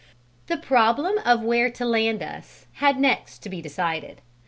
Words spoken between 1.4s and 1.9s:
where to